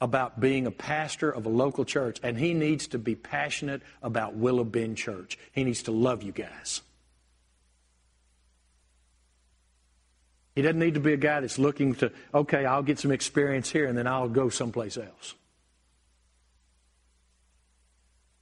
[0.00, 4.34] about being a pastor of a local church, and he needs to be passionate about
[4.34, 5.38] Willow Bend Church.
[5.52, 6.82] He needs to love you guys.
[10.56, 13.70] He doesn't need to be a guy that's looking to, okay, I'll get some experience
[13.70, 15.34] here and then I'll go someplace else.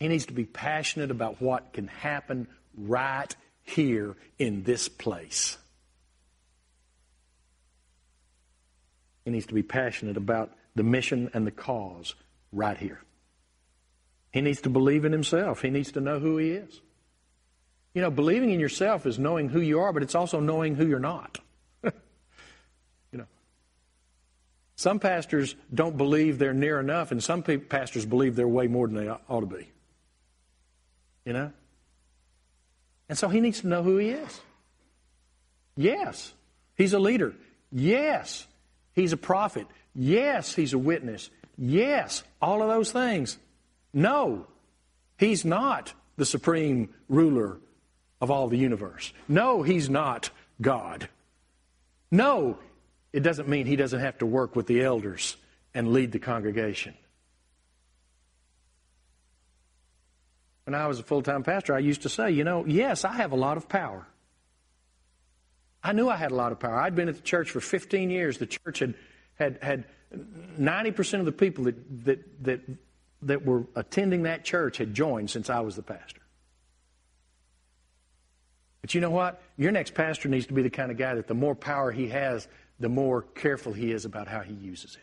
[0.00, 5.58] He needs to be passionate about what can happen right here in this place.
[9.26, 12.14] He needs to be passionate about the mission and the cause
[12.50, 13.00] right here.
[14.32, 15.60] He needs to believe in himself.
[15.60, 16.80] He needs to know who he is.
[17.92, 20.86] You know, believing in yourself is knowing who you are, but it's also knowing who
[20.86, 21.38] you're not.
[21.84, 21.92] you
[23.12, 23.26] know,
[24.76, 28.96] some pastors don't believe they're near enough, and some pastors believe they're way more than
[28.96, 29.70] they ought to be.
[31.24, 31.52] You know?
[33.08, 34.40] And so he needs to know who he is.
[35.76, 36.32] Yes,
[36.76, 37.34] he's a leader.
[37.72, 38.46] Yes,
[38.94, 39.66] he's a prophet.
[39.94, 41.30] Yes, he's a witness.
[41.56, 43.38] Yes, all of those things.
[43.92, 44.46] No,
[45.18, 47.58] he's not the supreme ruler
[48.20, 49.12] of all the universe.
[49.28, 50.30] No, he's not
[50.60, 51.08] God.
[52.10, 52.58] No,
[53.12, 55.36] it doesn't mean he doesn't have to work with the elders
[55.74, 56.94] and lead the congregation.
[60.70, 63.14] When I was a full time pastor, I used to say, you know, yes, I
[63.14, 64.06] have a lot of power.
[65.82, 66.78] I knew I had a lot of power.
[66.78, 68.38] I'd been at the church for 15 years.
[68.38, 68.94] The church had
[69.34, 72.60] had had 90% of the people that that that
[73.22, 76.20] that were attending that church had joined since I was the pastor.
[78.80, 79.42] But you know what?
[79.56, 82.08] Your next pastor needs to be the kind of guy that the more power he
[82.10, 82.46] has,
[82.78, 85.02] the more careful he is about how he uses it.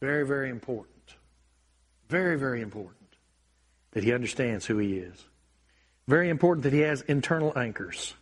[0.00, 0.97] Very, very important.
[2.08, 2.96] Very, very important
[3.92, 5.24] that he understands who he is.
[6.06, 8.14] Very important that he has internal anchors.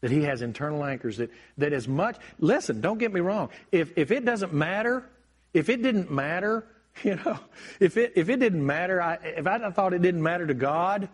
[0.00, 3.50] That he has internal anchors that, that as much, listen, don't get me wrong.
[3.70, 5.04] If, if it doesn't matter,
[5.52, 6.66] if it didn't matter,
[7.02, 7.38] you know,
[7.78, 11.08] if it, if it didn't matter, I, if I thought it didn't matter to God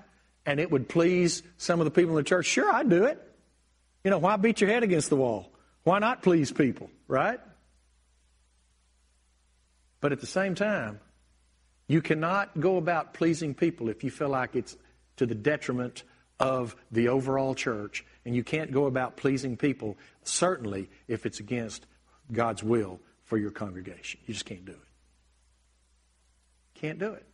[0.47, 3.21] and it would please some of the people in the church, sure, I'd do it.
[4.05, 5.53] You know, why beat your head against the wall?
[5.83, 7.41] Why not please people, right?
[10.01, 11.01] But at the same time,
[11.89, 14.77] you cannot go about pleasing people if you feel like it's
[15.17, 16.05] to the detriment
[16.39, 21.85] of the overall church, and you can't go about pleasing people, certainly if it's against
[22.31, 24.21] God's will for your congregation.
[24.27, 24.79] You just can't do it.
[26.75, 27.25] Can't do it.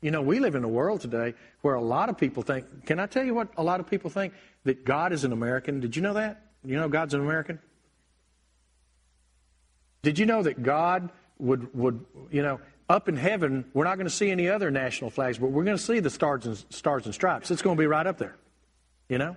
[0.00, 2.98] You know, we live in a world today where a lot of people think, can
[2.98, 4.32] I tell you what a lot of people think?
[4.64, 5.80] That God is an American.
[5.80, 6.42] Did you know that?
[6.64, 7.58] You know God's an American?
[10.02, 14.06] Did you know that God would, would you know, up in heaven, we're not going
[14.06, 17.06] to see any other national flags, but we're going to see the stars and, stars
[17.06, 17.50] and stripes.
[17.50, 18.36] It's going to be right up there.
[19.08, 19.36] You know?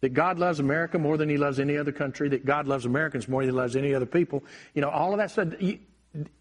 [0.00, 3.28] That God loves America more than he loves any other country, that God loves Americans
[3.28, 4.44] more than he loves any other people.
[4.74, 5.48] You know, all of that stuff.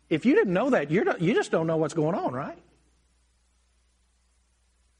[0.09, 2.57] If you didn't know that, you're, you just don't know what's going on, right?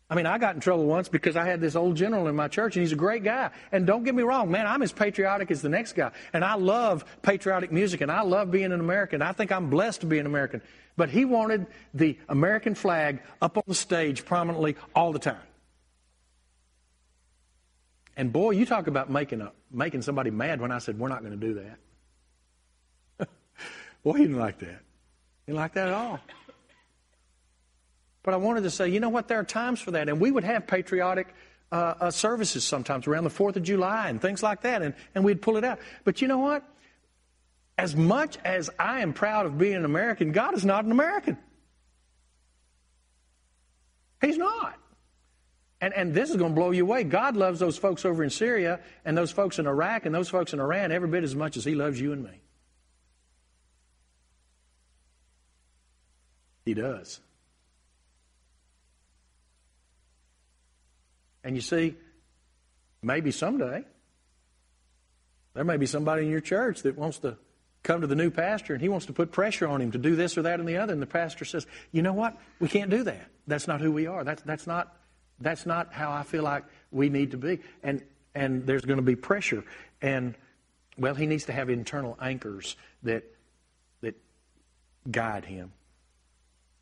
[0.10, 2.48] I mean, I got in trouble once because I had this old general in my
[2.48, 3.52] church, and he's a great guy.
[3.72, 6.12] And don't get me wrong, man, I'm as patriotic as the next guy.
[6.34, 9.22] And I love patriotic music, and I love being an American.
[9.22, 10.64] I think I'm blessed to be an American.
[10.98, 15.38] But he wanted the American flag up on the stage prominently all the time.
[18.18, 21.22] And boy, you talk about making, a, making somebody mad when I said, we're not
[21.22, 21.54] going to do
[23.20, 23.30] that.
[24.04, 24.82] boy, he didn't like that.
[25.46, 26.20] He didn't like that at all.
[28.30, 29.28] But I wanted to say, you know what?
[29.28, 30.08] There are times for that.
[30.08, 31.34] And we would have patriotic
[31.72, 34.84] uh, uh, services sometimes around the 4th of July and things like that.
[34.84, 35.80] And, and we'd pull it out.
[36.04, 36.64] But you know what?
[37.80, 41.38] as much as I am proud of being an American, God is not an American.
[44.20, 44.78] He's not.
[45.80, 47.06] And, and this is going to blow you away.
[47.06, 50.52] God loves those folks over in Syria and those folks in Iraq and those folks
[50.52, 52.42] in Iran every bit as much as He loves you and me.
[56.66, 57.22] He does.
[61.44, 61.96] And you see,
[63.02, 63.84] maybe someday,
[65.54, 67.38] there may be somebody in your church that wants to
[67.84, 70.16] come to the new pastor and he wants to put pressure on him to do
[70.16, 70.94] this or that and the other.
[70.94, 72.38] And the pastor says, you know what?
[72.60, 73.28] We can't do that.
[73.48, 74.24] That's not who we are.
[74.24, 74.96] That's, that's, not,
[75.40, 77.60] that's not how I feel like we need to be.
[77.84, 78.04] And,
[78.36, 79.64] and there's going to be pressure.
[80.02, 80.36] And,
[80.98, 83.24] well, he needs to have internal anchors that,
[84.02, 84.16] that
[85.10, 85.72] guide him.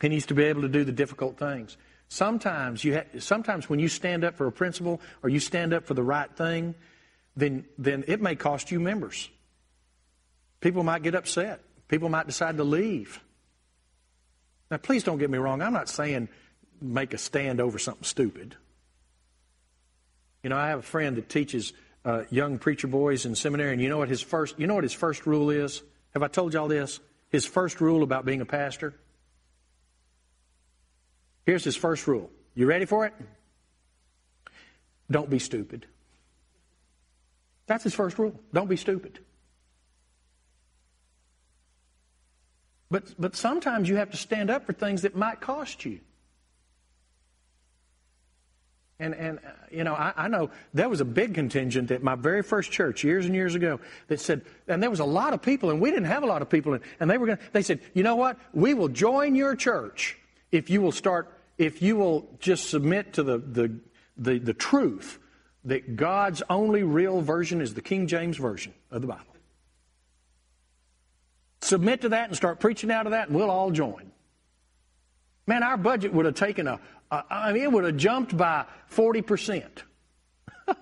[0.01, 1.77] He needs to be able to do the difficult things.
[2.09, 5.85] Sometimes, you ha- sometimes when you stand up for a principle or you stand up
[5.85, 6.75] for the right thing,
[7.35, 9.29] then, then it may cost you members.
[10.61, 11.61] People might get upset.
[11.87, 13.21] People might decide to leave.
[14.71, 15.61] Now, please don't get me wrong.
[15.61, 16.29] I'm not saying
[16.81, 18.55] make a stand over something stupid.
[20.43, 21.73] You know, I have a friend that teaches
[22.05, 24.83] uh, young preacher boys in seminary, and you know what his first you know what
[24.83, 25.81] his first rule is?
[26.13, 26.99] Have I told y'all this?
[27.29, 28.93] His first rule about being a pastor.
[31.47, 32.29] Here's his first rule.
[32.55, 33.13] You ready for it?
[35.09, 35.85] Don't be stupid.
[37.67, 38.37] That's his first rule.
[38.53, 39.19] Don't be stupid.
[42.91, 46.01] But, but sometimes you have to stand up for things that might cost you.
[48.99, 52.15] And, and uh, you know, I, I, know there was a big contingent at my
[52.15, 55.41] very first church years and years ago that said, and there was a lot of
[55.41, 57.39] people, and we didn't have a lot of people, and, and they were going.
[57.53, 58.37] They said, you know what?
[58.53, 60.17] We will join your church
[60.51, 63.79] if you will start, if you will just submit to the the
[64.17, 65.19] the, the truth
[65.65, 69.23] that God's only real version is the King James version of the Bible.
[71.61, 74.11] Submit to that and start preaching out of that, and we'll all join.
[75.45, 76.79] Man, our budget would have taken a,
[77.11, 79.65] a I mean, it would have jumped by 40%.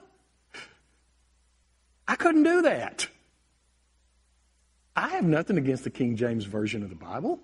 [2.08, 3.08] I couldn't do that.
[4.96, 7.40] I have nothing against the King James Version of the Bible,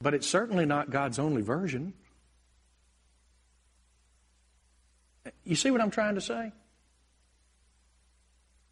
[0.00, 1.94] but it's certainly not God's only version.
[5.44, 6.52] You see what I'm trying to say?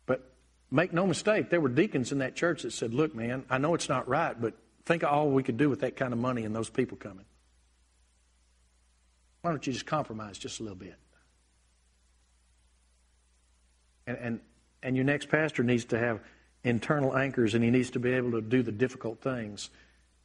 [0.06, 0.32] But
[0.70, 3.74] make no mistake, there were deacons in that church that said, Look, man, I know
[3.74, 4.54] it's not right, but
[4.84, 7.24] think of all we could do with that kind of money and those people coming.
[9.42, 10.96] Why don't you just compromise just a little bit?
[14.06, 14.40] And, and,
[14.82, 16.20] and your next pastor needs to have
[16.62, 19.70] internal anchors and he needs to be able to do the difficult things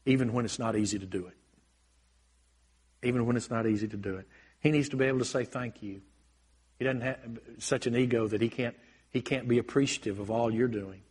[0.09, 1.35] even when it's not easy to do it.
[3.03, 4.27] Even when it's not easy to do it.
[4.59, 6.01] He needs to be able to say thank you.
[6.79, 8.75] He doesn't have such an ego that he can't,
[9.11, 11.01] he can't be appreciative of all you're doing.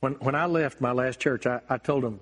[0.00, 2.18] When, when I left my last church, I, I told him,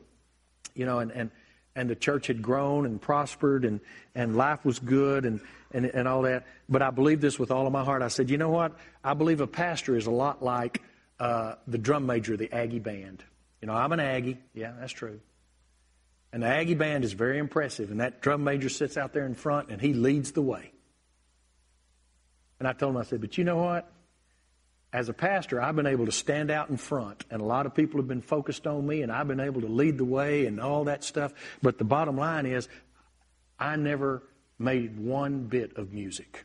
[0.75, 1.31] you know, and, and,
[1.77, 3.81] and the church had grown and prospered and,
[4.15, 5.41] and life was good and,
[5.71, 6.47] and, and all that.
[6.69, 8.03] But I believe this with all of my heart.
[8.03, 8.77] I said, you know what?
[9.05, 10.83] I believe a pastor is a lot like
[11.21, 13.23] uh, the drum major of the Aggie band.
[13.61, 14.39] You know, I'm an Aggie.
[14.53, 15.21] Yeah, that's true.
[16.33, 17.91] And the Aggie band is very impressive.
[17.91, 20.73] And that drum major sits out there in front and he leads the way.
[22.59, 23.93] And I told him, I said, but you know what?
[24.93, 27.75] as a pastor, I've been able to stand out in front, and a lot of
[27.75, 30.61] people have been focused on me, and I've been able to lead the way and
[30.61, 31.33] all that stuff.
[31.63, 32.69] But the bottom line is,
[33.59, 34.23] I never
[34.59, 36.45] made one bit of music.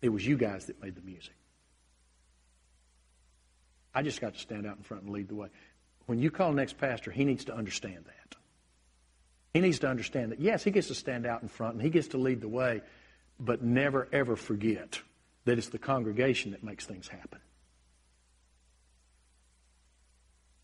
[0.00, 1.34] It was you guys that made the music.
[3.94, 5.48] I just got to stand out in front and lead the way.
[6.06, 8.36] When you call next pastor, he needs to understand that.
[9.54, 11.90] He needs to understand that, yes, he gets to stand out in front and he
[11.90, 12.80] gets to lead the way,
[13.38, 15.00] but never, ever forget
[15.44, 17.40] that it's the congregation that makes things happen.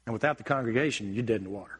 [0.06, 1.78] And without the congregation, you're dead in the water.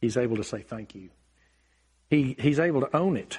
[0.00, 1.10] He's able to say thank you.
[2.08, 3.38] He, he's able to own it.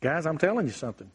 [0.00, 1.10] Guys, I'm telling you something.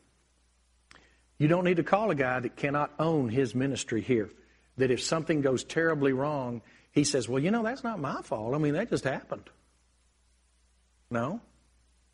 [1.39, 4.29] You don't need to call a guy that cannot own his ministry here.
[4.77, 6.61] That if something goes terribly wrong,
[6.91, 8.53] he says, Well, you know, that's not my fault.
[8.53, 9.49] I mean, that just happened.
[11.09, 11.41] No.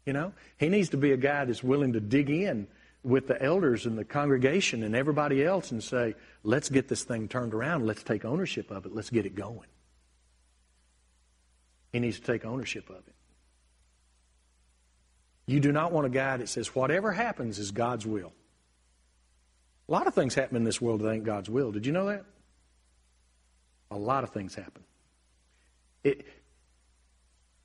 [0.05, 2.67] You know, he needs to be a guy that's willing to dig in
[3.03, 6.13] with the elders and the congregation and everybody else and say,
[6.43, 7.86] let's get this thing turned around.
[7.86, 8.93] Let's take ownership of it.
[8.93, 9.67] Let's get it going.
[11.91, 13.13] He needs to take ownership of it.
[15.47, 18.34] You do not want a guy that says, whatever happens is God's will.
[19.88, 21.71] A lot of things happen in this world that ain't God's will.
[21.71, 22.25] Did you know that?
[23.91, 24.83] A lot of things happen.
[26.03, 26.25] It,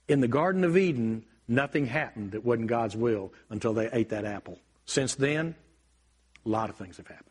[0.06, 4.24] in the Garden of Eden, Nothing happened that wasn't God's will until they ate that
[4.24, 4.56] apple.
[4.84, 5.56] Since then,
[6.46, 7.26] a lot of things have happened.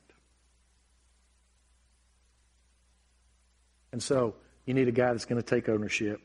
[3.93, 4.35] And so,
[4.65, 6.19] you need a guy that's going to take ownership.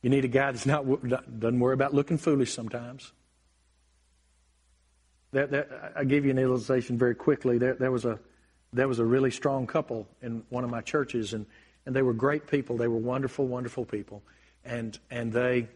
[0.00, 3.12] You need a guy that's not doesn't worry about looking foolish sometimes.
[5.36, 7.58] That, that, I give you an illustration very quickly.
[7.58, 8.18] There, there, was a
[8.72, 11.44] there was a really strong couple in one of my churches, and,
[11.84, 12.78] and they were great people.
[12.78, 14.22] They were wonderful, wonderful people,
[14.64, 15.68] and and they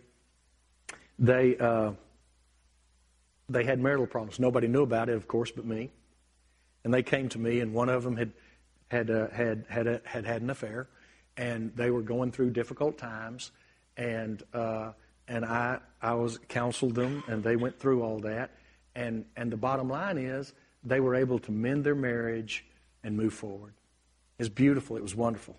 [1.18, 1.92] they, uh,
[3.50, 4.40] they had marital problems.
[4.40, 5.90] Nobody knew about it, of course, but me.
[6.82, 8.32] And they came to me, and one of them had
[8.90, 10.88] had uh, had had, a, had had an affair,
[11.36, 13.50] and they were going through difficult times,
[13.98, 14.92] and uh,
[15.28, 18.52] and I I was counseled them, and they went through all that,
[18.94, 20.52] and and the bottom line is
[20.84, 22.64] they were able to mend their marriage
[23.02, 23.74] and move forward.
[24.38, 24.96] It's beautiful.
[24.96, 25.56] It was wonderful.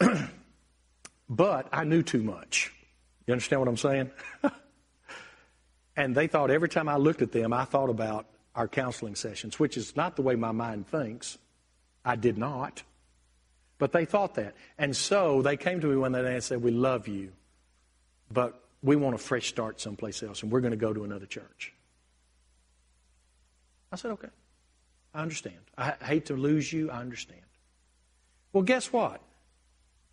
[1.28, 2.72] But I knew too much.
[3.26, 4.10] You understand what I'm saying?
[5.96, 9.58] and they thought every time I looked at them, I thought about our counseling sessions,
[9.58, 11.36] which is not the way my mind thinks.
[12.04, 12.82] I did not.
[13.78, 14.54] But they thought that.
[14.78, 17.32] And so they came to me one day and said, We love you,
[18.30, 21.26] but we want a fresh start someplace else, and we're going to go to another
[21.26, 21.72] church.
[23.92, 24.28] I said, Okay.
[25.14, 25.56] I understand.
[25.78, 26.90] I hate to lose you.
[26.90, 27.40] I understand.
[28.52, 29.22] Well, guess what?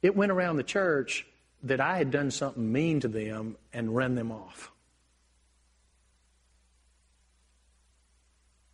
[0.02, 1.26] It went around the church
[1.64, 4.72] that I had done something mean to them and run them off.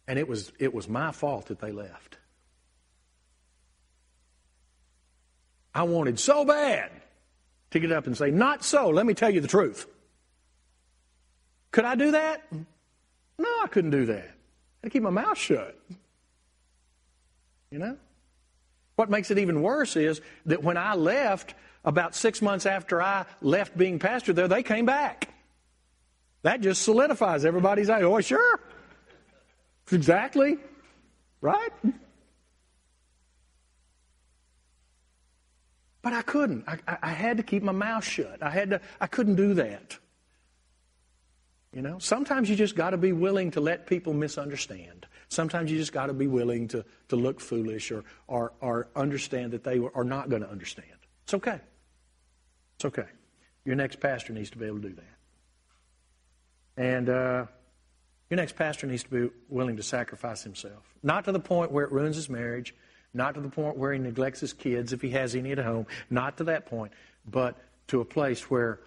[0.07, 2.17] And it was, it was my fault that they left.
[5.73, 6.91] I wanted so bad
[7.71, 9.87] to get up and say, Not so, let me tell you the truth.
[11.71, 12.43] Could I do that?
[12.51, 14.17] No, I couldn't do that.
[14.17, 15.79] I had to keep my mouth shut.
[17.71, 17.97] You know?
[18.95, 21.53] What makes it even worse is that when I left,
[21.85, 25.33] about six months after I left being pastor there, they came back.
[26.41, 28.01] That just solidifies everybody's eye.
[28.01, 28.59] Oh, sure.
[29.91, 30.57] Exactly.
[31.41, 31.71] Right?
[36.01, 36.63] But I couldn't.
[36.67, 38.41] I, I, had to keep my mouth shut.
[38.41, 38.81] I had to.
[39.01, 39.97] I couldn't do that.
[41.73, 45.05] You know, sometimes you just got to be willing to let people misunderstand.
[45.27, 49.51] Sometimes you just got to be willing to, to look foolish or, or, or understand
[49.51, 50.87] that they are not going to understand.
[51.23, 51.59] It's okay.
[52.77, 53.05] It's okay.
[53.65, 56.83] Your next pastor needs to be able to do that.
[56.83, 57.45] And uh,
[58.31, 60.83] your next pastor needs to be willing to sacrifice himself.
[61.03, 62.73] Not to the point where it ruins his marriage,
[63.13, 65.87] not to the point where he neglects his kids if he has any at home,
[66.09, 66.91] not to that point,
[67.25, 67.57] but
[67.87, 68.79] to a place where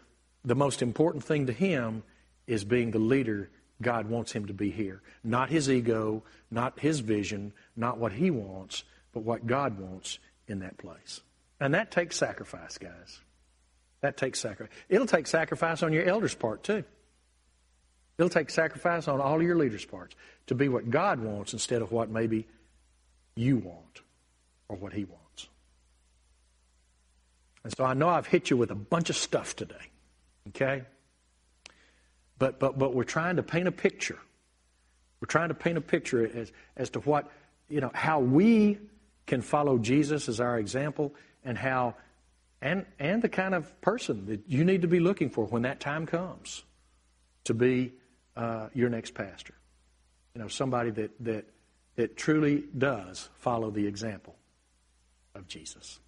[0.45, 2.03] the most important thing to him
[2.47, 3.51] is being the leader
[3.81, 5.03] God wants him to be here.
[5.25, 10.61] Not his ego, not his vision, not what he wants, but what God wants in
[10.61, 11.21] that place.
[11.61, 13.21] And that takes sacrifice, guys.
[14.01, 14.75] That takes sacrifice.
[14.89, 16.85] It'll take sacrifice on your elders' part, too.
[18.19, 20.15] It'll take sacrifice on all your leaders' parts
[20.47, 22.47] to be what God wants instead of what maybe
[23.35, 24.03] you want
[24.73, 25.49] or what He wants.
[27.63, 29.91] And so I know I've hit you with a bunch of stuff today,
[30.49, 30.83] okay?
[32.39, 34.19] But, but, but we're trying to paint a picture.
[35.21, 37.31] We're trying to paint a picture as, as to what,
[37.69, 38.79] you know, how we
[39.27, 41.15] can follow Jesus as our example
[41.45, 41.95] and how,
[42.61, 45.81] and, and the kind of person that you need to be looking for when that
[45.81, 46.65] time comes
[47.45, 47.93] to be
[48.37, 49.55] uh, your next pastor.
[50.35, 51.45] You know, somebody that, that,
[51.97, 54.35] that truly does follow the example
[55.35, 56.01] of Jesus.